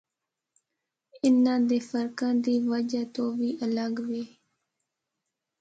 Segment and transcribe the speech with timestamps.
[1.25, 4.23] انہاں دے فرقاں دی وجہ توں وی الگ وے۔